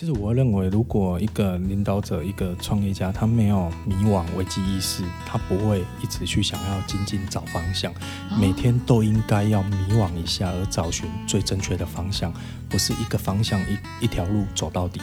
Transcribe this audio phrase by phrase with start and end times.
[0.00, 7.92] 其实我认为，如果一个领导者、一个创业家，他没有迷惘、危机意识，他不会一直去想要仅仅找方向。
[8.40, 12.32] 每天都应该要迷惘一下，而找寻最正确的方向，
[12.66, 15.02] 不是一个方向一一条路走到底。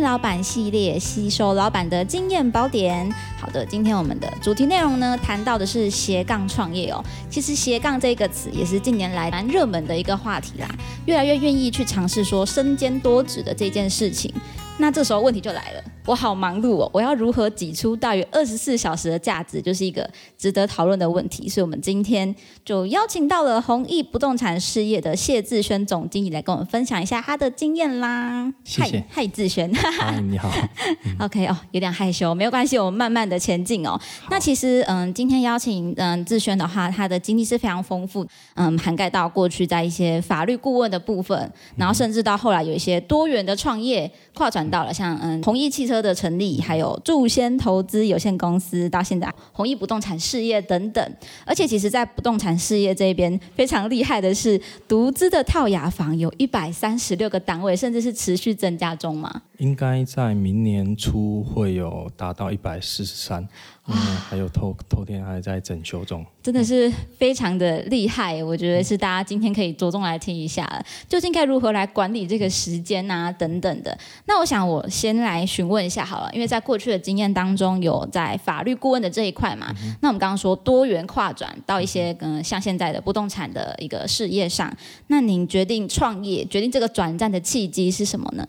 [0.00, 3.10] 老板系列，吸收老板的经验宝典。
[3.38, 7.04] 好的，今天我们的主题内容呢，谈到的是斜杠创业哦。
[7.28, 10.68] 其实斜杠这个词也是近年来蛮热门的一个话题啦，
[11.06, 14.32] 越来越愿意去尝试说身兼多职的这件事情。
[14.80, 21.46] 那这时候问题就来了，我好忙碌哦，我要如何挤出大约二十四小时的价值，就是一个值得讨论的问题。
[21.46, 22.34] 所以，我们今天
[22.64, 28.50] 就邀请到了弘毅不动产事业的谢志轩总经理来跟我们分享一下他的经验啦。
[28.64, 30.50] 谢谢，嗨，志轩，嗨，你好。
[31.20, 34.00] OK 哦，有点害羞，没有关系，我们慢慢的前进哦。
[34.30, 44.69] 那其实，嗯，今天邀请嗯志轩的话，他的经历是非常丰富，嗯，涵盖到过去在一些法律顾问的部分，然后甚至到后来有一些多元的创业跨转。
[44.70, 51.16] 到了像嗯弘毅汽车的成立，还有筑先投资有限公司，到现在弘毅不动产事业等等。
[51.44, 59.42] 而且其实，在不动产事业这边非常厉害的是，独资的套雅房有一百三十六个单位，甚至是持续增加中嘛。
[59.58, 63.46] 应该在明年初会有达到一百四十三。
[63.90, 68.42] 嗯，还有头头天还在整修中，真的是非常的厉害。
[68.42, 70.66] 我觉得是大家今天可以着重来听一下，
[71.08, 73.96] 究竟该如何来管理这个时间啊等等的。
[74.26, 79.74] 那我想我先来询问一下好了，因为在过去的经验当中，有在法律顾问的这一块嘛。
[80.00, 84.72] 那我们刚刚说多元跨转到一些嗯像现在的不动产的一个事业上，
[85.08, 88.46] 那您决定创业，决定这个转战的契机是什么呢？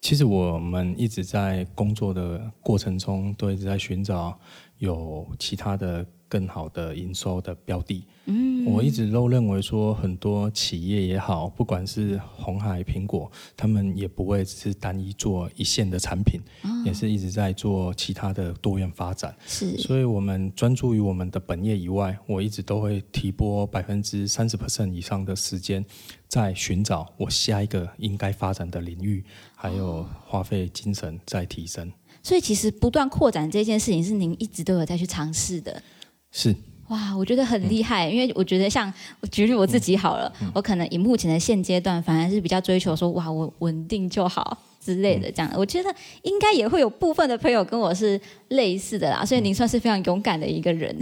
[0.00, 4.38] 其实我们一直在工作的过程中，都一直在寻找
[4.78, 8.04] 有其他的更好的营收的标的。
[8.26, 16.38] 嗯，我一直都认为说，很多企业也好，不管是红海、苹果，他们也不会只是单一做一线的产品，
[16.84, 19.34] 也是一直在做其他的多元发展。
[19.46, 25.82] 是，所以我们专注于我们的本业以外，我一直都会提拨百分之三十 percent 以上的时间，
[26.28, 29.24] 在寻找我下一个应该发展的领域，
[29.56, 31.90] 还有花费精神在提升。
[32.28, 35.82] 所以，其实不断扩展这件事情是您一直都有在去尝试的。
[36.30, 36.54] 是。
[36.88, 45.50] 哇，我觉得很厉害，因为我觉得像我举例我自己好了，我可能以目前的现阶段，反而是比较追求说，哇，我稳定就好之类的这样。
[45.56, 50.94] 我觉得应该也会有部分的朋友跟我是类似的啦，所以您算是非常勇敢的一个人。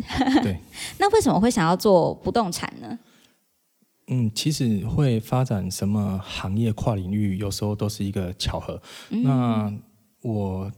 [0.44, 0.56] 对。
[0.98, 2.96] 那为什么会想要做不动产呢？
[4.06, 8.80] 嗯，其实会发展什么行业跨领域，有时候都是一个巧合。
[9.10, 9.72] 那
[10.22, 10.70] 我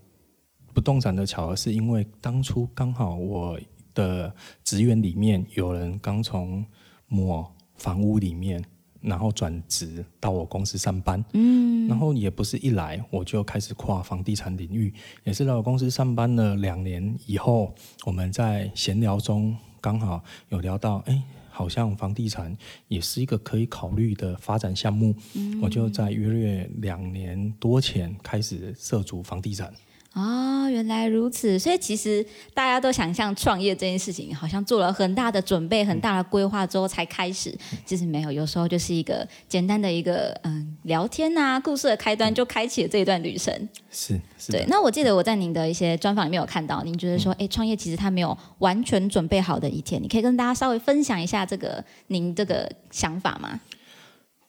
[0.78, 3.58] 不动产的巧合，是因为当初刚好我。
[3.94, 6.64] 的职员里面有人刚从
[7.08, 7.44] 某
[7.74, 8.64] 房屋里面，
[9.00, 14.94] 然后转职到我公司上班，嗯，然后也不是一来我就开始跨房地产领域，
[15.24, 17.74] 也是到我公司上班了两年以后，
[18.04, 22.56] 我们在闲聊中刚好有聊到，哎，好像房地产
[22.86, 25.12] 也是一个可以考虑的发展项目，
[25.60, 29.74] 我就在约略两年多前开始涉足房地产。
[30.14, 37.56] 哦，原来如此，所以其实大家都想象创业这件事情，好像做了很大的准备、很大的规划之后才开始。
[37.84, 43.54] 其实没有，有时候就是一个简单的一个嗯聊天啊，故事的开端就开启了这一段旅程。
[43.90, 44.50] 是，是。
[44.50, 53.60] 对，那我记得我在您的一些专访里面有看到，您觉得说，哎，创业其实它没有完全准备好的一天，你可以跟大家稍微分享一下这个您这个想法吗？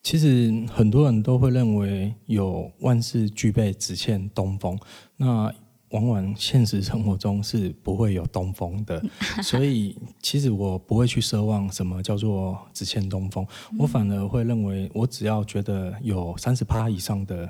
[0.01, 4.79] 其实很多人都会认为有万事俱备，只欠东风。
[5.17, 5.53] 那
[5.89, 9.03] 往往现实生活中是不会有东风的，
[9.43, 13.45] 所以其实我不会去奢望什么叫做只欠东风。
[13.77, 17.49] 我反而会认为，我只要觉得有三十趴以上的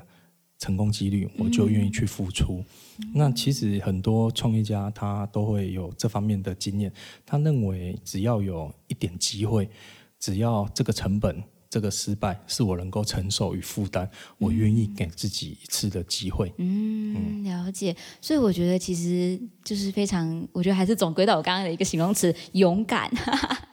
[0.58, 2.64] 成功几率，我就愿意去付出。
[3.14, 6.92] 那其实很多创业家他都会有这方面的经验，
[7.24, 9.68] 他认为只要有一点机会，
[10.18, 11.42] 只要这个成本。
[11.70, 14.08] 这个失败是我能够承受与负担，
[14.38, 16.52] 我愿意给自己一次的机会。
[16.58, 17.94] 嗯，了解。
[18.20, 23.08] 所以我觉得其实就是非常，我觉得还是总归到我刚刚的一个形容词：勇敢。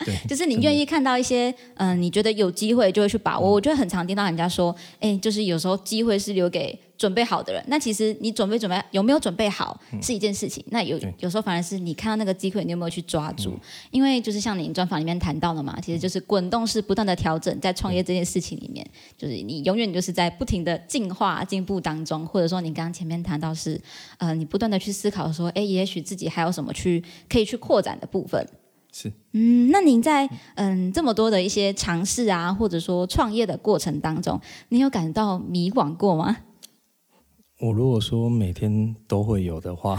[0.05, 3.51] 对， 就是你愿意看到一些，嗯，你觉得有机会就会去把握。
[3.51, 6.79] 我觉得很常听到人家说，哎，就是有时候机会是留给。
[6.97, 10.63] 准备好的人，那其实你准备准备有没有准备好是一件事情。
[10.69, 13.53] 那有有时候反而是你看到那个机会，你有没有去抓住？
[13.91, 18.83] 因为就是像您专访里面谈到的嘛，其实就是滚动式不断的调整，在创业这件事情里面，
[19.15, 23.79] 就是你永远就是在不停的进化进步当中，或者说你刚刚前面谈到是，
[24.17, 28.43] 呃，你不断的去思考说，哎，也许自己还有什么去可以去扩展的部分。
[28.91, 36.37] 是，嗯，那您在嗯这么多的一些尝试啊，或者说创业的过程当中，你有感到迷惘过吗？
[37.59, 39.97] 我如果说每天都会有的话，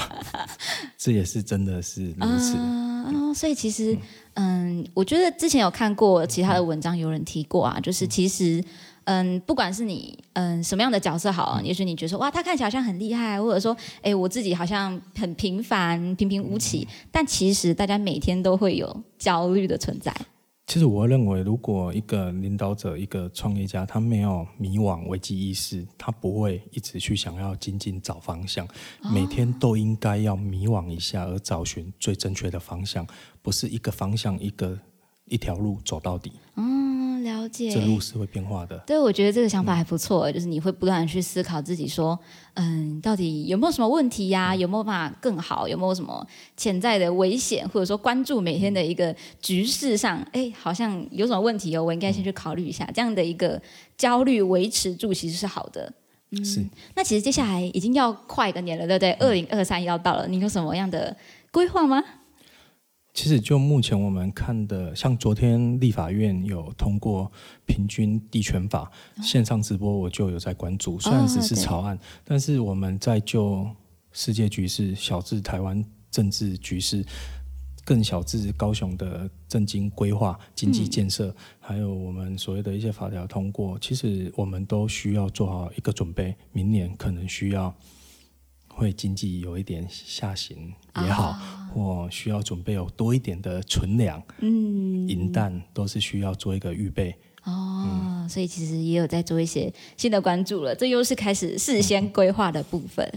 [0.97, 2.57] 这也是真的是如此。
[2.57, 3.97] 哦，所以其实，
[4.35, 8.63] 嗯，我觉得之前有看过其他的文章，有人提过啊，就是其实，
[9.05, 20.15] 嗯，不管是你，嗯，什么样的角色好，也许你觉得说，哇，他看起来好像很厉害，或者说，哎，我自己好像很平凡、平平无奇，但其实大家每天都会有焦虑的存在。
[20.69, 28.69] 其实我认为，如果一个领导者、一个创业家，他没有迷惘、危机意识，他不会一直去想要仅仅找方向。
[29.11, 33.07] 每天都应该要迷惘一下，而找寻最正确的方向，
[33.41, 34.79] 不是一个方向一个
[35.25, 36.33] 一条路走到底。
[36.57, 36.78] 嗯，
[37.49, 37.71] 了解。
[37.71, 38.77] 这路是会变化的。
[38.87, 42.19] 对，我觉得这个想法还不错，就是你会不断的去思考自己说。
[42.55, 44.55] 嗯，到底有没有什么问题呀？
[44.55, 45.67] 有没有办法更好？
[45.69, 47.69] 有没有什么潜在的危险？
[47.69, 52.89] 或者说关注每天的一个局势上，哎，好像有什么问题哦，我应该先去考虑一下。
[52.93, 53.61] 这样的一个
[53.97, 55.93] 焦虑维持住，其实是好的。
[56.31, 56.65] 嗯，是。
[56.95, 59.13] 那其实接下来已经要快一个年了，对不对？
[59.13, 61.17] 二零二三要到了，你有什么样的
[61.53, 62.03] 规划吗？
[63.19, 67.29] 其实就目前我们看的，像昨天立法院有通过
[67.67, 68.89] 平均地权法
[69.21, 71.01] 线上直播，我就有在关注。
[71.01, 73.69] 虽然只是草案，但是我们在就
[74.13, 77.05] 世界局势、小至台湾政治局势，
[77.85, 86.37] 更小至高雄的政经规划、经济建设，还有我们所谓的一些法条通过，其实我们都需要做好一个准备。
[86.53, 87.75] 明年可能需要。
[88.71, 90.73] 会经济有一点下行
[91.03, 91.37] 也好，
[91.79, 97.15] 或需要准备有多一点的存粮，嗯，银弹都是需要做一个预备。
[97.45, 103.11] 哦，所以其实也有在做一些新的关注了，这又是开始事先规划的部分。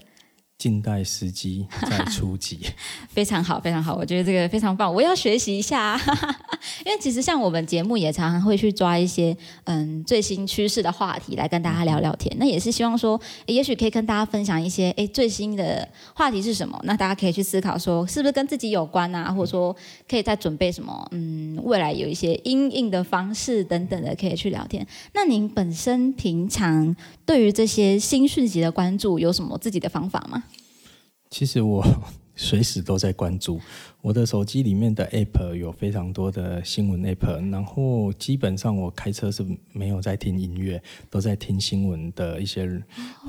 [0.62, 2.60] 静待时机再出击，
[3.10, 6.00] 非常好，非常好，我觉得这个非常棒，我要学习一下。
[6.86, 19.76] 因为其实像我们节目也常常会去抓一些嗯最新趋势的话题来跟大家聊聊天，那也是希望说，也许可以跟大家分享一些哎最新的话题是什么，那大家可以去思考说是不是跟自己有关啊，或者说
[20.08, 24.86] 可以再准备什么嗯未来有一些应应的方式等等的可以去聊天。
[25.16, 30.44] 那您本身平常对于这些新讯息的关注有什么自己的方法吗？
[31.32, 31.84] 其实我
[32.36, 33.60] 随时都在关注。
[34.02, 42.82] 我的手机里面的 App 有非常多的新闻 App，然后基本上我开车是没有在听音乐，都在听新闻的一些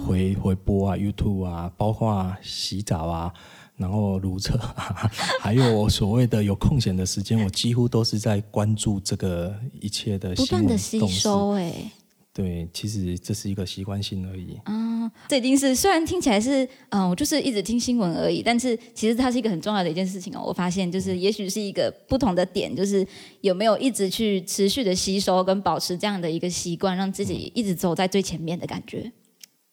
[0.07, 3.33] 回回播啊，YouTube 啊，包括洗澡啊，
[3.77, 4.59] 然后如厕，
[5.43, 11.93] 还有所谓的有空闲的时间，我几乎都是在关注这个一切的不断的吸收哎。
[12.35, 14.59] 对，其实这是一个习惯性而已。
[14.65, 20.43] 嗯，这已经是虽然听起来是嗯，我就是一直听新闻而已，但是其实它是一个很重要的一件事情哦。
[20.47, 23.07] 我发现就是也许是一个不同的点，就是
[23.43, 29.13] 有没有一直去持续的吸收跟保持这样的一个习惯，让自己一直走在最前面的感觉。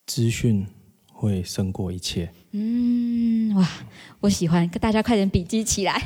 [0.06, 0.68] 资讯。
[1.20, 2.32] 会胜过一切。
[2.52, 3.70] 嗯，哇，
[4.22, 6.02] 我喜欢，大家快点笔记起来。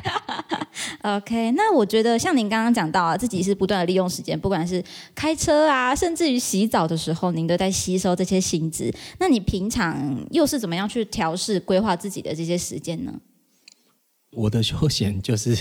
[1.03, 4.83] OK，那我觉得像您刚刚讲到啊，自己是不断的利用时间，不管是
[5.13, 8.91] 开车啊，甚至于洗澡的时候，您都在吸收这些薪资。
[9.19, 13.13] 那你平常又是怎么样去调试、规划自己的这些时间呢？
[14.35, 15.57] 我的休闲 就是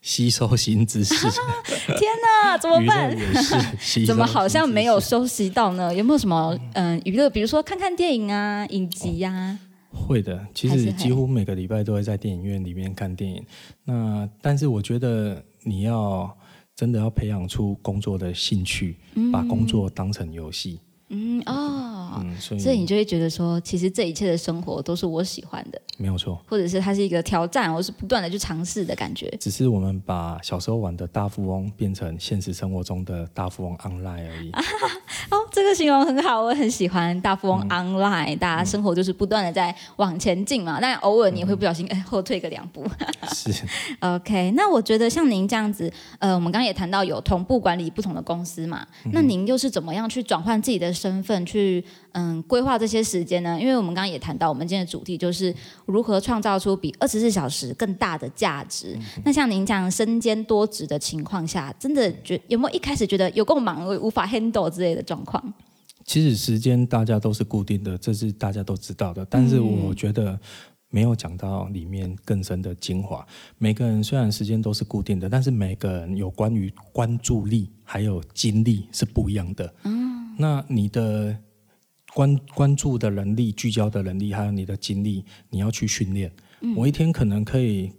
[0.00, 1.14] 吸收新知识。
[1.98, 2.10] 天
[2.44, 3.16] 哪，怎么办？
[4.06, 5.94] 怎么好像没有休息到呢？
[5.94, 7.28] 有没有什么嗯娱乐？
[7.30, 9.58] 比如说看看电影啊、影集呀？
[9.90, 13.44] 会的，其实几乎每个礼拜都会在电影院里面看电影。
[13.84, 16.34] 那但是我觉得你要
[16.74, 18.96] 真的要培养出工作的兴趣，
[19.30, 20.80] 把工作当成游戏。
[21.14, 29.28] 嗯哦，所以你就会觉得说，其实这一切的生活都是我喜欢的，没有错，或者是它是一个挑战，我是不断的去尝试的感觉。
[29.38, 34.50] 只是我们把小时候玩的大富翁变成现实生活中的大富翁 online 而已。
[35.30, 42.82] 哦，这个形容很好，我很喜欢大富翁 online，大家生活就是不断的在往前进嘛，但偶尔你会不小心哎后退个两步。
[43.34, 43.52] 是。
[44.00, 50.90] OK，那我觉得像您这样子，呃，我们刚刚也谈到有同步管理不同的公司嘛，那您又是怎么样去转换自己的？
[51.02, 53.60] 身份去嗯规划这些时间呢？
[53.60, 55.52] 因为我们刚刚也谈到，我们今天的主题就是
[55.86, 58.96] 如何创造出比二十四小时更大的价值。
[59.24, 65.52] 那像您这样身兼多职的情况下，真的觉有没有一开始觉得有够忙，无法 handle 之类的状况？
[66.04, 69.26] 其实时间大家都是固定的，这是大家都知道的。
[69.28, 70.38] 但是我觉得
[70.90, 73.24] 没有讲到里面更深的精华。
[73.58, 79.74] 每个人虽然时间都是固定的，但是每个人有关于关注力还有精力是不一样的。
[79.84, 80.01] 嗯。
[80.38, 81.36] 那你的
[82.14, 86.32] 关关注的能力、聚焦的能力，还有你的精力，你要去训练。
[86.76, 87.90] 我一天可能可以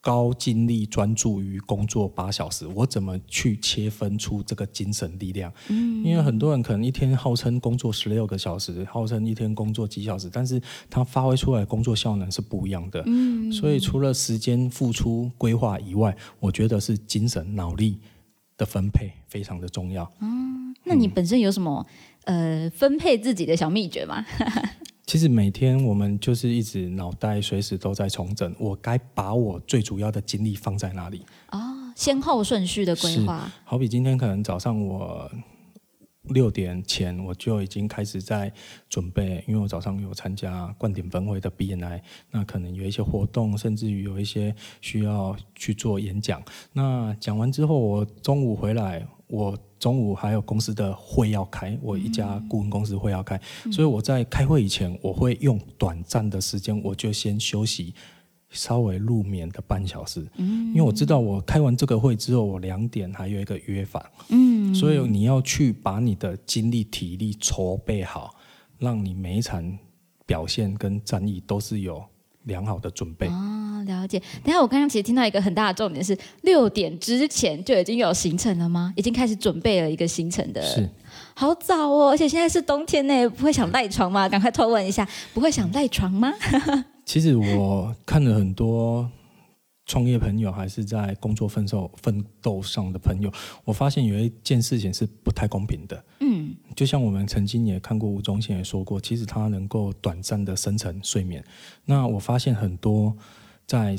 [0.00, 5.52] 高精力专注于工作八小时，我怎么去切分出这个精神力量？
[5.68, 13.02] 嗯，因为很多人可能一天号称工作十六个小时，号称一天工作几小时，但是他发挥出来工作效能是不一样的。
[13.06, 17.98] 嗯，所以除了时间付出规划以外，我觉得是精神脑力
[18.58, 20.10] 的分配非常的重要。
[20.20, 21.86] 嗯，那你本身有什么
[22.24, 24.22] 呃分配自己的小秘诀吗？
[25.06, 31.24] 其实每天我们就是一直脑袋随时都在重整，我该把我最主要的精力放在哪里？
[31.50, 33.50] 哦，先后顺序的规划。
[33.64, 35.30] 好比今天可能早上我
[36.28, 38.52] 六点前我就已经开始在
[38.88, 46.42] 准备，因为我早上有参加冠顶分会的 BNI，那可能有一些活动，甚至于有一些需要去做演讲。
[46.72, 49.06] 那讲完之后，我中午回来。
[49.28, 53.38] 我中午还有公司的会要开，我一家顾问公司会要开，
[53.70, 57.92] 所以我在开会以前，我会用短暂的时间，我就先休息，
[58.50, 60.26] 稍微入眠的半小时。
[60.36, 64.10] 嗯，因为我知道我开完这个会之后，我两点还有一个约法。
[64.28, 68.34] 嗯，所以你要去把你的精力、体力筹备好，
[68.78, 69.78] 让你每一场
[70.26, 72.04] 表现跟战役都是有。
[72.44, 74.18] 良好的准备哦，了解。
[74.42, 78.90] 等下我刚刚其实听到一个很大的重点是，六点之前就已经有行程了吗？
[78.96, 80.88] 已经开始准备了一个行程的，是
[81.34, 82.08] 好早哦。
[82.08, 84.26] 而且现在是冬天呢，不会想赖床吗？
[84.26, 86.32] 赶快偷问一下，不会想赖床吗？
[87.08, 89.10] 其实我看了很多。
[89.86, 93.32] 创业朋友还是在工作奋斗奋斗上的朋友，
[93.64, 96.04] 我发现有一件事情是不太公平的。
[96.20, 101.42] 嗯，就像我们曾经也看过吴宗宪也说过，其实他能够短暂的深层睡眠。
[101.86, 103.16] 那我发现很多
[103.66, 103.96] 在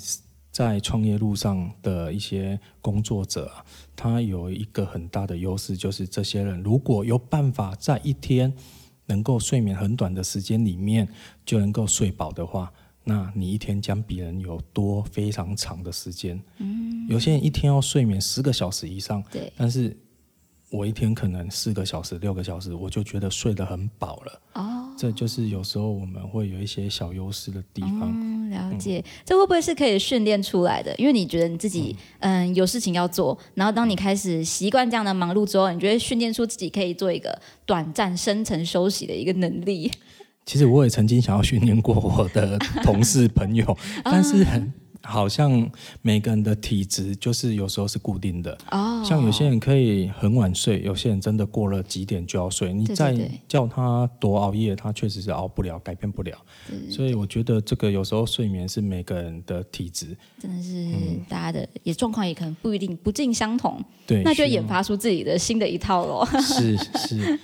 [0.51, 8.53] 在创业路上的一些工作者啊，他有一个很大的优势，就是这些人如果有办法在一天
[9.07, 11.09] 能够睡眠很短的时间里面
[11.43, 12.71] 就能够睡饱的话。
[13.03, 16.39] 那你一天将比人有多非常长的时间。
[16.57, 19.97] 嗯，有些人一天要睡眠十个小时以上，对，但是
[20.69, 24.41] 我一天可能四个小时、六个小时，我就觉得睡得很饱了。
[24.53, 28.11] 哦，这就是有时候我们会有一些小优势的地方。
[28.13, 29.03] 嗯，了解。
[29.25, 30.93] 这会不会是可以训练出来的？
[30.97, 39.91] 因为你觉得你自己嗯有事情要做，然后当你开始习惯这样的忙碌之后，你觉得训练出自己可以做一个短暂深层休息的一个能力。
[40.49, 45.69] 其实我也曾经想要训练过我的同事朋友， 但是很好像
[46.01, 48.57] 每个人的体质就是有时候是固定的。
[48.71, 52.73] 哦，像有些人可以很晚睡，有些人真的过了几点就要睡。
[52.73, 53.15] 你再
[53.47, 56.35] 叫他多熬夜，他确实是熬不了，改变不了。
[56.89, 60.91] 所以我觉得这个有时候睡眠是每个人的体质，真的是
[61.29, 63.79] 大家的也状况也可能不一定不尽相同。
[64.07, 66.25] 对，那就研发出自己的新的一套喽。
[66.41, 67.39] 是是。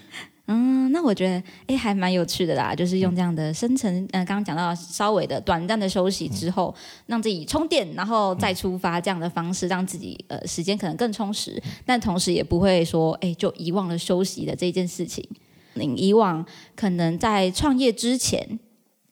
[0.47, 6.73] 嗯，那我觉得哎，还蛮有趣的啦，就是用这样的深层，嗯，刚刚讲到稍微的短暂的休息之后，
[7.07, 15.27] 让自己充电，然后再出发这样的方式，让自己呃时间可能更充实，但同时也不会说哎就遗忘了休息的这件事情。
[15.73, 18.59] 你以往可能在创业之前，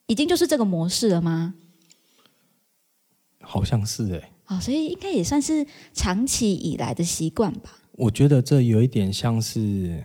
[0.06, 1.54] 已经就是这个模式了吗？
[3.40, 7.76] 好像是哎，哦，所以应该也算是长期以来的习惯吧。
[7.96, 10.04] 我觉得这有一点像是。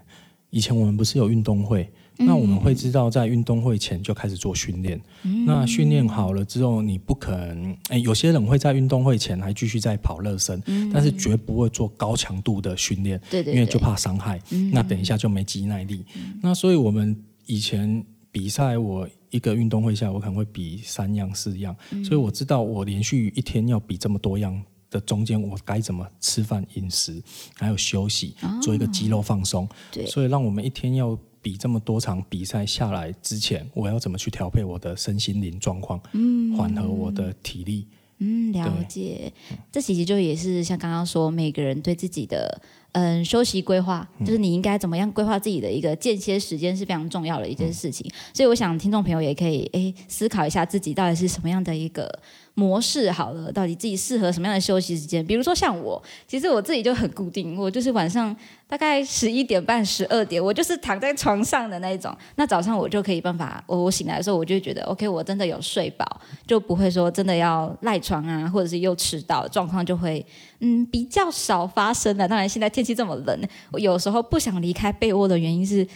[0.49, 4.99] 以前我们不是有运动会，那我们会知道在运动会前就开始做训练。
[5.45, 14.41] 那训练好了之后，你不可能，哎，有些人会在运动会前还继续在跑热身，但是绝不会做高强度的训练，对对，因为就怕伤害。
[14.71, 16.03] 那等一下就没肌耐力。
[16.41, 17.15] 那所以我们
[17.45, 24.59] 以前比赛，我一个运动会下，我可能会比三样四样，所以我知道我连续一天要比这么多样。
[24.89, 27.21] 的中间，我该怎么吃饭、饮食，
[27.55, 29.67] 还有休息，做一个肌肉放松。
[29.91, 37.87] 对，所以让我们一天要比这么多场比赛下来之前，我要怎么去调配我的身心灵状况，嗯，缓和我的体力。
[38.21, 39.31] 嗯，了解。
[39.71, 48.11] 这其实就也是像刚刚说，每个人对自己的嗯休息规划，就是你应该怎么样规划自己的一个间歇时间是非常重要的一件事情。
[48.33, 52.19] 所以我想听众朋友也可以诶思考一下自己到底是什么样的一个。
[52.59, 55.25] 模式好了，到底自己适合什么样的休息时间？
[55.25, 58.35] 比如说像我，其实我自己就很固定，我就是晚上
[58.67, 62.13] 大概十一点半、十二点，我就是躺在床上的那一种。
[62.35, 66.05] 那早上我就可以办法，我我醒来的时候，我就觉得 OK，我真的有睡饱，
[66.45, 70.25] 就不会说真的要赖床啊，或者是又迟到，状况就会
[70.59, 72.27] 嗯比较少发生了。
[72.27, 73.39] 当然现在天气这么冷，
[73.71, 75.87] 我有时候不想离开被窝的原因是。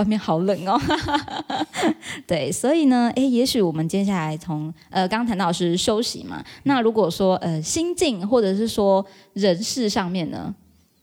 [0.00, 0.80] 啊，外面好冷哦。
[2.26, 6.42] 对，所以呢，哎，也许我们接下来从呃，刚刚谈到是休息嘛。
[6.64, 9.04] 那如果说呃，心境或者是说
[9.34, 10.54] 人事上面呢，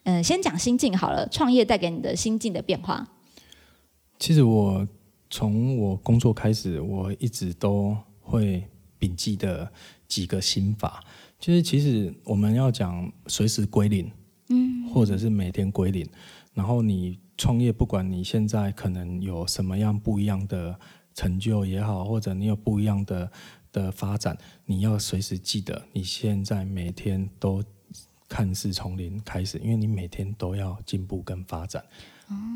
[0.03, 1.27] 嗯，先讲心境好了。
[1.29, 3.07] 创业带给你的心境的变化。
[4.17, 4.87] 其实我
[5.29, 8.63] 从我工作开始，我一直都会
[8.99, 9.71] 铭记的
[10.07, 11.03] 几个心法，
[11.39, 14.09] 就是其实我们要讲随时归零，
[14.49, 16.07] 嗯，或者是每天归零，
[16.57, 20.79] 然后你创业，不管你现在可能有什么样不一样的
[21.13, 23.31] 成就也好，或者你有不一样的
[23.71, 24.35] 的发展，
[24.65, 27.63] 你要随时记得，你现在每天都
[28.27, 31.85] 看似从零开始，因为你每天都要进步跟发展，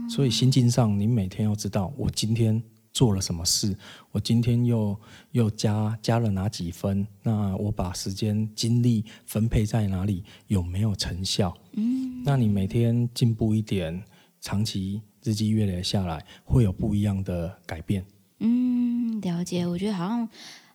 [0.09, 2.63] 所以心境上你每天要知道，我今天。
[2.93, 3.75] 做了什么事？
[4.11, 4.99] 我今天又
[5.31, 7.07] 又加加了哪几分？
[7.23, 10.23] 那我把时间精力分配在哪里？
[10.47, 11.55] 有没有成效？
[11.73, 14.03] 嗯，那你每天进步一点，
[14.39, 18.05] 长期日积月累下来，会有不一样的改变。
[18.39, 19.65] 嗯，了解。
[19.65, 20.29] 我觉得好像。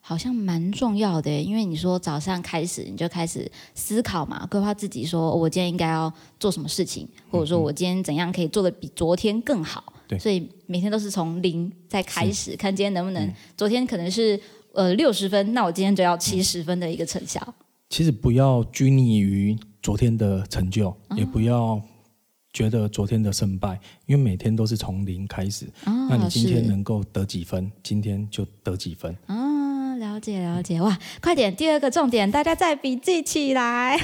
[0.09, 9.93] 好像蛮重要的，因为你说早上开始你就开始思考嘛，规划自己说我今天应该要做什么事情，或者说我今天怎样可以做的比昨天更好。
[10.09, 13.33] 对，所以每天都是从零再开始，看今天能不能。
[13.57, 14.39] 昨天可能是
[14.73, 17.55] 呃六十分，那我今天就要七十分的一个成效。
[17.89, 21.81] 其实不要拘泥于昨天的成就，也不要
[22.53, 25.67] 觉得昨天的胜败，因为每天都是从零开始。
[25.85, 29.17] 那你今天能够得几分，今天就得几分。
[29.99, 31.55] 了解了解哇，快点！
[31.55, 33.97] 第二个重点，大家再笔记起来。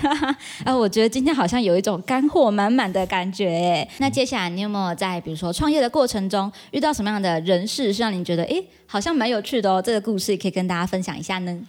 [0.64, 3.86] 啊， 我觉得今天好像有一种干货满满的感觉。
[3.98, 9.82] 那接下来你有没有在比如说创业的过程中遇到什么样的人事，是让你觉得哎，好像蛮有趣的哦？
[9.82, 11.60] 这个故事可以跟大家分享一下呢？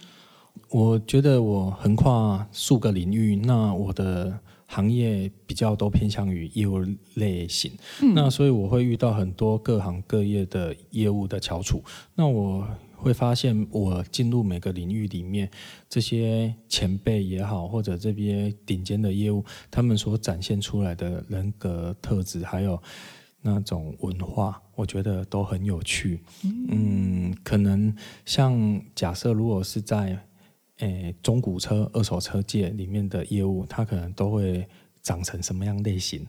[0.70, 7.70] 我觉得我横跨数个领域，那我的行业比较都偏向于业务类型，
[8.14, 11.82] 那所以我会遇到很多各行各业的业务的翘楚。
[12.14, 12.66] 那我。
[13.04, 15.50] 会发现，我进入每个领域里面，
[15.90, 22.82] 这些前辈也好，或者这边顶尖的业务，他们所展现出来的人格特质，还有
[23.42, 26.20] 那种文化，我觉得都很有趣。
[26.70, 27.94] 嗯，可能
[28.24, 30.18] 像假设，如果是在
[30.78, 34.66] 诶中古车、二手车界里面的业务，他可能都会。
[35.04, 36.26] 长成什么样类型？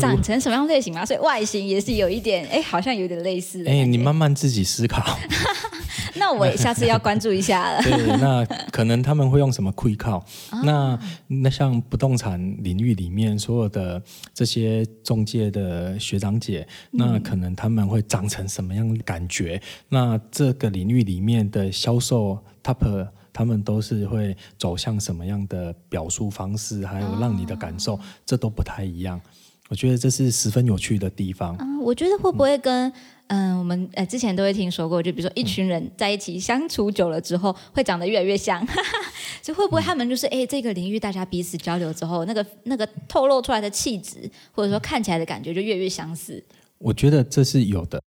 [0.00, 1.04] 长成什么样类型嘛？
[1.06, 3.64] 所以外形也是有一点，哎，好像有点类似。
[3.66, 5.18] 哎，你慢慢自己思考。
[6.16, 7.80] 那我下次要关注一下了。
[7.82, 10.22] 对，那可能他们会用什么亏靠？
[10.64, 14.02] 那那像不动产领域里面所有的
[14.34, 19.62] 这些中介的学长姐，那可能他们会长成什么样感觉？
[19.88, 23.08] 那这个领域里面的销售 top。
[23.32, 29.20] 他们都是会走向什么样的表述方式，还有让你的感受，这都不太一样。
[29.68, 31.56] 我觉得这是十分有趣的地方。
[31.60, 32.92] 嗯，我觉得会不会跟
[33.28, 38.66] 嗯，我们呃之前都会听说过，就比如说一群人在一起相处久了之后，会长得越来越像。
[39.40, 46.44] 就会不会他们就是哎，这个领域大家彼此交流之后，那个那个透露出来的气质，或者说看起来的感觉，就越越相似。
[46.78, 48.00] 我觉得这是有的。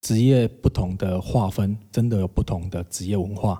[0.00, 3.58] 职业不同的划分，真的有不同的职业文化。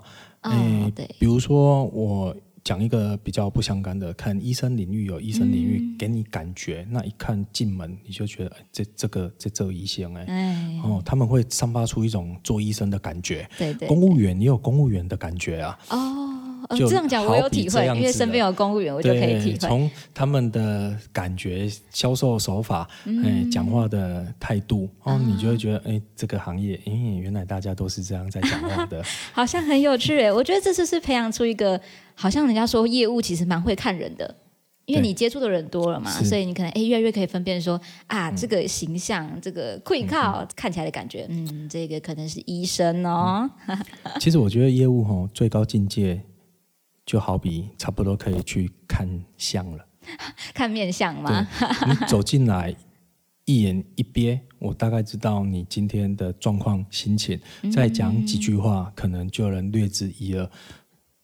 [0.51, 13.47] 哎，对，比如说我讲一个比较不相干的，看医生领域有医生领域给你感觉，那一看进门你就觉得这这个这这医生哎，哦，他们会散发出一种做医生的感觉。
[13.57, 15.77] 对对，公务员也有公务员的感觉啊。
[15.89, 16.24] 哦。
[16.75, 19.57] 就这样讲，我有体会，因为身边有公务员，我就可以体会。
[19.57, 22.87] 从他们的感觉、销售手法、
[23.23, 30.21] 哎，讲话的态度，哦，你就会觉得，哎，这个行业，哎，原来大家都是这样在讲话的， 好像很有趣。
[30.21, 31.79] 哎，我觉得这次是培养出一个，
[32.15, 34.35] 好像人家说业务其实蛮会看人的，
[34.85, 43.49] 因为你接触的人多了嘛，所以你可能哎越来越可以分辨说啊，这个形象、这个会靠看起来的感觉，嗯，这个可能是医生哦。
[44.19, 46.21] 其实我觉得业务哈，最高境界。
[47.05, 49.85] 就好比差不多可以去看相了，
[50.53, 51.47] 看面相吗？
[51.87, 52.75] 你走进来，
[53.45, 57.39] 一眼一瞥，我大概知道你今天的状况、心情，
[57.71, 60.49] 再讲几句话，可能就能略知一二。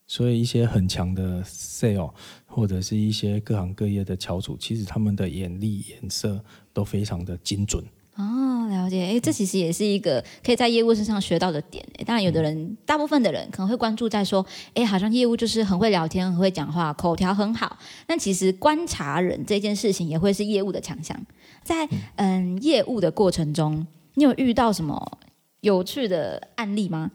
[0.06, 2.14] 所以一些很强的 sale，
[2.46, 7.82] 或者是一些各行各业的翘楚，其实他们的眼力、眼色都非常的精准。
[8.18, 9.06] 哦，了解。
[9.06, 11.86] 哎，这其实也是一个可以在业务身上学到的点。
[12.06, 17.78] 当然，有的人，大部分的人可能会关注在说，哎，好像业务就是很会聊天、很会讲话、口条很好。
[18.08, 21.20] 但其实观察人这件事情也会是业务的强项。
[21.64, 25.20] 在嗯业务的过程中，你有遇到什么
[25.60, 27.12] 有趣的案例吗？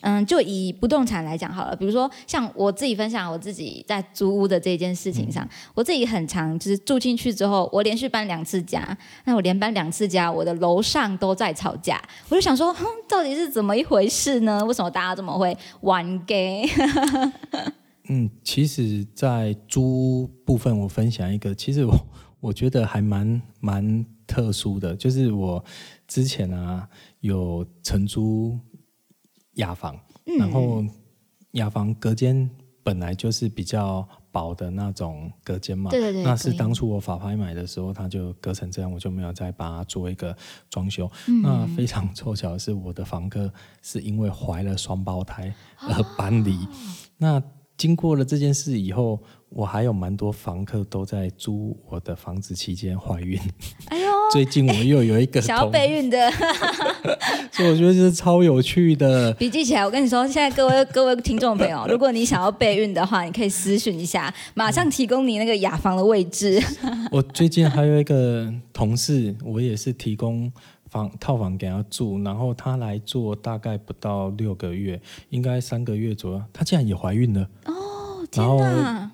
[0.00, 14.64] 嗯，就以不动产来讲好了，比如说像我自己分享我自己在租屋的这件事情上，我自己很常就是住进去之后，我连续搬两次家，那我连搬两次家，我的楼上都在吵架，我就想说，哼，到底是怎么一回事呢？
[14.64, 16.68] 为什么大家这么会玩 gay？
[18.08, 22.06] 嗯，其实，在租部分，我分享一个，其实我
[22.40, 25.62] 我觉得还蛮蛮特殊的，就是我
[26.06, 26.88] 之前啊
[27.20, 28.58] 有承租。
[29.58, 29.96] 雅房，
[30.38, 30.84] 然后
[31.52, 32.50] 雅房隔间
[32.82, 40.36] 本来就是比较薄的那种隔间嘛，对对对那是当初我法拍买的时候，它就隔成这样，我就没有再把它做一个
[40.68, 41.10] 装修。
[41.28, 41.42] 嗯。
[41.42, 46.54] 那非常凑巧的是，我的房客是因为怀了双胞胎而搬离。
[46.54, 46.68] 哦
[47.20, 47.42] 那
[47.76, 53.38] 经过了这件事以后，我还有蛮多房客都在租我的房子期间怀孕。
[53.86, 56.30] 哎呦， 最近我又有一个想要备孕的，
[57.50, 59.32] 所以我觉得这是超有趣的。
[59.34, 59.84] 笔记起来。
[59.84, 66.62] 我跟你说，现在各位各位听众朋友， 如果你想要备孕的话，你可以私讯一下，马上提供你那个雅房的位置。
[67.10, 70.52] 我最近还有一个同事，我也是提供
[70.90, 77.48] 房套房给他住，然后他来做大概不到六个月，应该三个月左右，他竟然也怀孕了。
[77.64, 77.72] 哦，
[78.34, 78.58] 然后！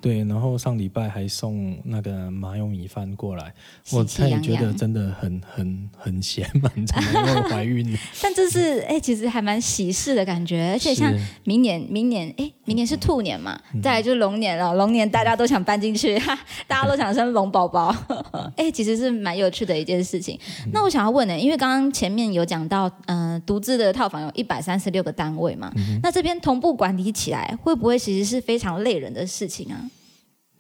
[0.01, 7.99] 对，然后上礼拜还送那个麻油米饭过来，喜我他也气洋洋觉得真的很很很邪门，怎么又怀孕了？
[8.23, 17.95] 但这是哎、其实还蛮喜事的感觉，而且像是明年，明年哎，明年是兔年嘛，再来就是龙年了，龙年大家都想搬进去， 哈，大家都想生龙宝宝，
[18.57, 20.39] 哎，其实是蛮有趣的一件事情。
[20.73, 25.73] 那我想要问呢、因为刚刚前面有讲到，嗯、独自的套房有一百三十六个单位嘛，
[26.03, 29.91] 那这边同步管理起来，会不会其实是非常累人的事情啊？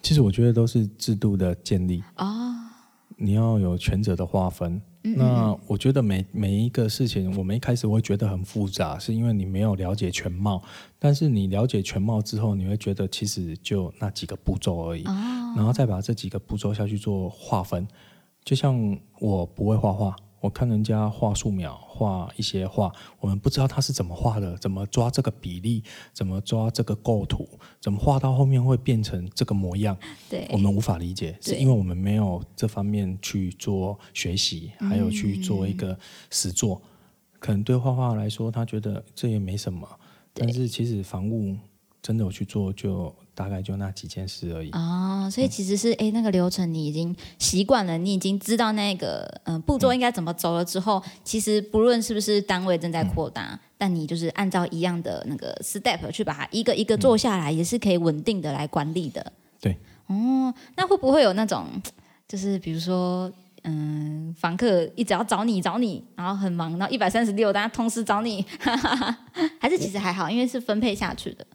[0.02, 2.54] 其实我觉得都是制度的建立，哦，
[3.16, 4.80] 你要有权责的划分。
[5.16, 10.62] 那我觉得每每一个事情，我们一开始会觉得很复杂，是因为你没有了解全貌。
[10.98, 15.02] 但是你了解全貌之后，你会觉得其实就那几个步骤而已，
[15.57, 17.87] 然后再把这几个步骤下去做划分。
[18.44, 27.48] 就像我不会画画，我看人家画素描，画一些画，我们不知道他是怎么画的，怎么抓这个比例，怎么抓这个构图，
[27.80, 29.96] 怎么画到后面会变成这个模样。
[30.28, 36.78] 对我，们无法理解，是因为我们没有这方面去做学习，还有去做一个实作。
[37.38, 39.88] 可能对画画来说，他觉得这也没什么，
[40.35, 41.57] 但是其实房屋
[42.02, 44.70] 真的有去做，就大概就那几件事而已。
[44.70, 59.33] 哦，所以其实是哎，那个流程你已经习惯了，你已经知道那个嗯、呃步骤应该怎么走了之后，其实不论是不是单位正在扩大，但你就是按照一样的那个 step 去把它一个一个做下来，也是可以稳定的来管理的。
[59.61, 61.66] 对，哦，那会不会有那种
[62.29, 63.33] 就是比如说？
[63.66, 68.44] 嗯，房客一直要找你找你，然后很忙，然后一百三十六大家同时找你，
[69.59, 71.47] 还是其实还好，因为是分配下去的。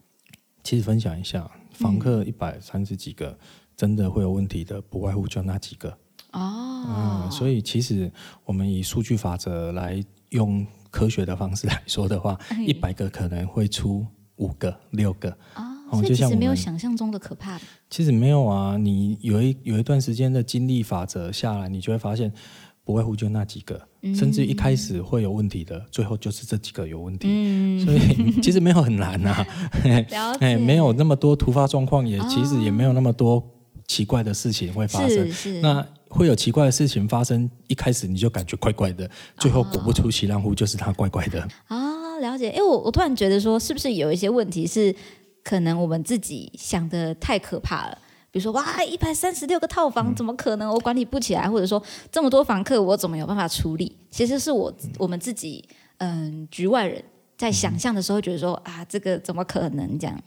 [0.64, 1.48] 其实分享一下，
[1.80, 3.38] 房客一百三十几个，
[3.76, 5.90] 真的会有问题的，不外乎就那几个。
[6.32, 8.12] 哦，嗯，所以其实
[8.46, 12.38] 我们以数据法则来用科学的方式来说的话，
[12.68, 15.30] 一百个可能会出五个、六个。
[15.56, 17.60] 哦，哦所以其实没有就像我们想象中的可怕。
[17.90, 22.32] 其实没有啊，你有一有一段时间的经历法则下来，你就会发现，
[22.90, 23.80] 不外乎就那几个，
[24.16, 27.28] 甚至一开始会有问题的，最后就是这几个有问题。
[27.30, 29.46] 嗯，所以 其实没有很难啊，
[30.10, 33.48] 了解，哎，没有那么多突发状况，也其实也没有那么多
[33.88, 41.48] 奇怪的事情会发生那会有奇怪的事情发生，一开始你就感觉怪怪的，最后果不出其然乎就是它怪怪的。
[41.68, 42.50] 啊，了解。
[42.50, 44.96] 哎，我我突然觉得说，是不是有一些问题是
[45.44, 47.98] 可能我们自己想的太可怕了？
[48.32, 51.50] 比如说，哇，一百三十六个套房，怎么可能我管理不起来？
[51.50, 53.96] 或者说，这么多房客，我怎么有办法处理？
[54.12, 55.64] 其实是我我们自己，
[55.98, 57.04] 嗯，局外人
[57.38, 60.20] 在想象的时候，觉得说啊，这个怎么可能这样？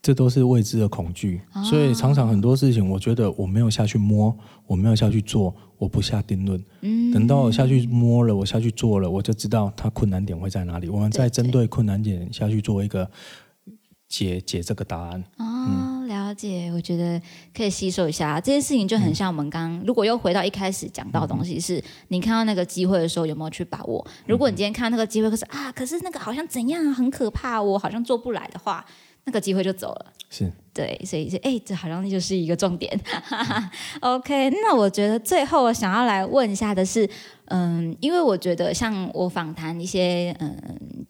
[0.00, 4.34] 这都是未知的恐惧，所以常常很多事情，我觉得我没有下去摸，
[4.64, 6.64] 我没有下去做，我不下定论。
[6.82, 10.88] 嗯，等到我下去摸了，我下去做了，我就知道它困难点会在哪里。
[10.88, 13.10] 我们再针对困难点下去做一个
[14.08, 15.22] 解解这个答案。
[15.36, 17.20] 哦，了解，我觉得
[17.54, 24.06] 可以吸收一下这件事情，就很像我们刚、如果又回到一开始讲到的东西是，你看到那个机会的时候有没有去把握？
[24.26, 28.84] 如果你今天看到那个机会，可是啊，可是那个好像怎样啊很可怕，我好像做不来的话，
[29.28, 30.06] 那个机会就走了。
[30.30, 32.98] 是，对，所以是哎，这好像就是一个重点。
[34.00, 37.08] OK，那我觉得最后我想要来问一下的是，
[37.46, 40.54] 嗯，因为我觉得像我访谈一些嗯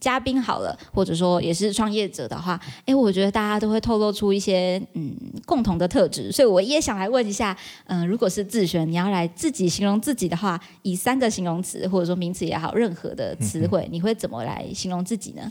[0.00, 5.12] 嘉宾好了，或者说也是创业者的话，哎，我觉得大家都会透露出一些嗯
[5.44, 15.50] 共同的特质，所以我也想来问一下，嗯，如果是自选，你要来自己形容自己的话，以三个形容词或者说名词也好，任何的词汇，你会怎么来形容自己呢？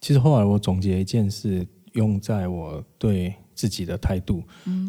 [0.00, 4.42] 其实后来我总结一件事，用在我对自己的态度，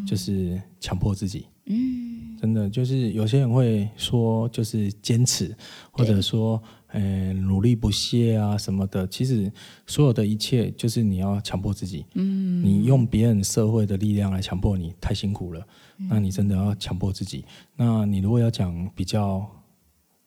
[0.06, 1.46] 就是强迫自己。
[1.66, 5.56] 嗯，真的就是有些人会说，就是坚持，
[5.92, 9.06] 或者说，呃，努力不懈啊什么的。
[9.06, 9.52] 其实
[9.86, 12.04] 所有的一切，就是你要强迫自己。
[12.14, 15.64] 嗯，你用别人社会的力量来强迫你，太辛苦了。
[16.08, 17.44] 那你真的要强迫自己。
[17.76, 19.46] 那你如果要讲比较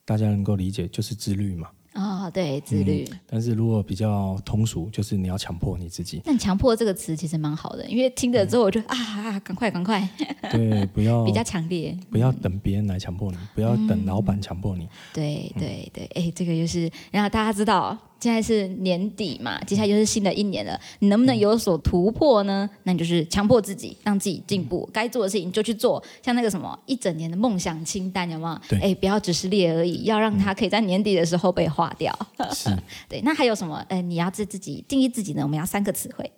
[0.05, 1.67] 大家能够理解，就是自律嘛。
[1.93, 3.07] 哦哦，对，自律。
[3.27, 6.21] 但是如果比较通俗，就是你要强迫你自己。
[6.25, 10.07] 但强迫这个词其实蛮好的，因为听了之后我就 啊，赶快赶快。
[10.51, 14.87] 对，不要 比较强烈，不要等别人来强迫你，不要等老板强迫你。
[15.13, 17.97] 对对对，哎，这个就是让大家知道。
[18.23, 22.69] 现在是年底嘛，接下来就是新的一年了，你能不能有所突破呢？
[22.83, 26.01] 那你就是强迫自己，让自己进步，该做的事情就去做。
[26.21, 28.61] 像那个什么一整年的梦想清单，有没有？
[28.69, 32.17] 对，哎，不要只是列而已，要让它可以在年底的时候被划掉。
[32.53, 32.69] 是，
[33.09, 33.19] 对。
[33.25, 33.85] 那还有什么？
[33.89, 35.43] 哎，你要自自己定义自己呢？
[35.43, 36.31] 我们要三个词汇。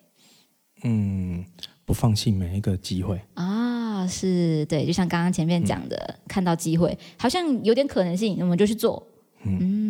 [0.83, 1.45] 嗯，
[1.85, 9.05] 不放弃每一个机会啊，是对，就像刚刚前面讲的，看到机会好像有点可能性，我们就去做。
[9.43, 9.85] 嗯。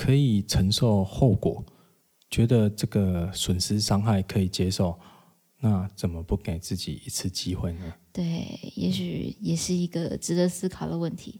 [0.00, 1.62] 可以承受后果，
[2.30, 4.98] 觉得这个损失伤害可以接受，
[5.60, 7.92] 那怎么不给自己一次机会呢？
[8.10, 11.38] 对，也许也是一个值得思考的问题。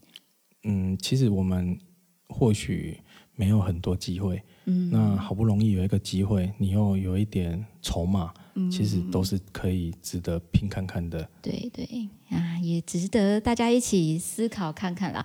[0.65, 1.81] 嗯，其实我们
[2.29, 3.01] 或许
[3.35, 8.31] 没有很多机会，嗯，那好不容易有一个机会，你又有一点筹码，
[8.71, 11.27] 其实都是可以值得拼看看的。
[11.41, 15.25] 对对啊，也值得大家一起思考看看啦。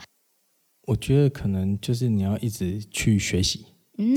[0.85, 3.65] 我觉得可能就是你要一直去学习，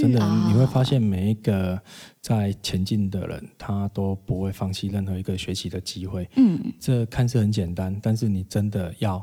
[0.00, 1.80] 真的你会发现每一个
[2.20, 6.28] 在前进的人，他都不会放弃任何一个学习的机会。
[6.36, 9.22] 嗯，这看似很简单，但是你真的要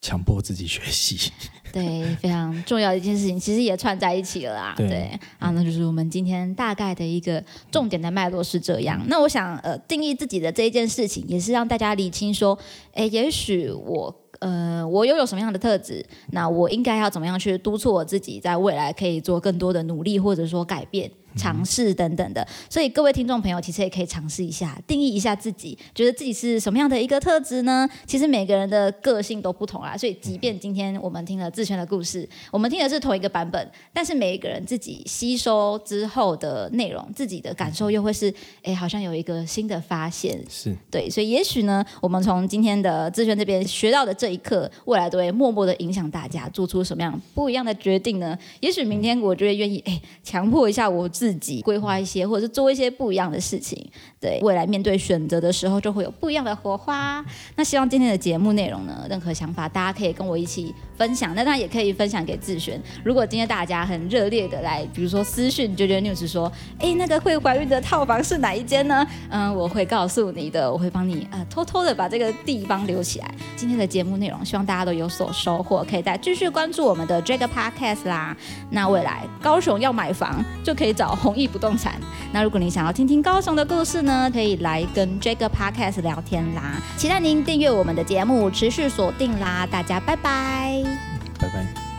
[0.00, 1.30] 强迫自己学习。
[1.72, 4.74] 对，非常重要的一件事情，其实也串在一起了啦。
[4.76, 9.00] 对啊，那就是我们今天大概的一个重点的脉络是这样。
[9.06, 12.58] 那我想呃，定义自己的这一件事情，也是让大家理清说，
[12.94, 14.16] 哎，也许我。
[14.40, 16.04] 呃，我拥有什么样的特质？
[16.32, 21.10] 那我应该要怎么样去督促我自己，在未来可以做更多的努力，或者说改变？
[21.36, 27.88] 尝试等等的，所以各位听众朋友其实也可以尝试一下，定义一下自己，觉得自己是什么样的一个特质呢？
[28.06, 48.36] 其实每个人的个性都不同啦，所以即便今天我们听了志轩的故事，我们听的是同一个版本，但是每一个人自己吸收之后的内容，自己的感受又会是，哎，好像有一个新的发现，是对，所以也许呢，我们从今天的志轩这边学到的这一刻，未来都会默默的影响大家做出什么样不一样的决定呢？
[48.58, 51.08] 也许明天我就会愿意，哎，强迫一下我。
[51.20, 53.86] 自己规划一些，或者是做一些不一样的事情，
[54.18, 57.22] 对未来面对选择的时候，就会有不一样的火花。
[57.56, 62.78] 那希望今天的节目内容呢，任何想法大家可以跟我一起分享，那当然也可以分享给志璇。
[63.02, 69.06] 如果今天大家很热烈的来，比如说私讯九九 news 说，哎，那个会怀孕的套房是哪一间呢？
[69.30, 73.34] 嗯，我会告诉你的，我会帮你呃偷偷的把这个地方留起来。
[73.56, 78.36] 今天的节目内容，希望大家都有所收获，可以再继续关注我们的这个 podcast 啦。
[78.68, 81.16] 那未来高雄要买房，就可以找。
[81.20, 82.00] 弘毅不动产。
[82.32, 86.80] 那如果你想要听听高雄的故事呢，可以来跟这个 podcast 聊天啦。
[86.96, 89.66] 期待您订阅我们的节目，持续锁定啦。
[89.70, 90.82] 大家拜拜，
[91.52, 91.89] 拜拜。